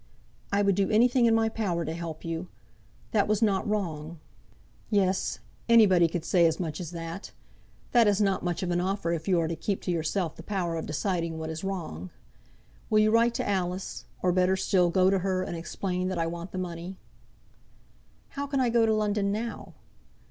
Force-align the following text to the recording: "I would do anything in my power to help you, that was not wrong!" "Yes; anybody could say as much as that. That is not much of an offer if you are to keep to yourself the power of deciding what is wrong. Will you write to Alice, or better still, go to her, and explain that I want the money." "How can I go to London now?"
"I 0.51 0.63
would 0.63 0.73
do 0.73 0.89
anything 0.89 1.27
in 1.27 1.35
my 1.35 1.47
power 1.47 1.85
to 1.85 1.93
help 1.93 2.25
you, 2.25 2.47
that 3.11 3.27
was 3.27 3.43
not 3.43 3.69
wrong!" 3.69 4.17
"Yes; 4.89 5.37
anybody 5.69 6.07
could 6.07 6.25
say 6.25 6.47
as 6.47 6.59
much 6.59 6.79
as 6.79 6.89
that. 6.89 7.33
That 7.91 8.07
is 8.07 8.19
not 8.19 8.41
much 8.41 8.63
of 8.63 8.71
an 8.71 8.81
offer 8.81 9.11
if 9.13 9.27
you 9.27 9.39
are 9.39 9.47
to 9.47 9.55
keep 9.55 9.79
to 9.83 9.91
yourself 9.91 10.35
the 10.35 10.41
power 10.41 10.75
of 10.75 10.87
deciding 10.87 11.37
what 11.37 11.51
is 11.51 11.63
wrong. 11.63 12.09
Will 12.89 12.97
you 12.97 13.11
write 13.11 13.35
to 13.35 13.47
Alice, 13.47 14.05
or 14.23 14.31
better 14.31 14.55
still, 14.55 14.89
go 14.89 15.11
to 15.11 15.19
her, 15.19 15.43
and 15.43 15.55
explain 15.55 16.07
that 16.07 16.17
I 16.17 16.25
want 16.25 16.51
the 16.51 16.57
money." 16.57 16.97
"How 18.29 18.47
can 18.47 18.59
I 18.59 18.69
go 18.71 18.87
to 18.87 18.93
London 18.95 19.31
now?" 19.31 19.75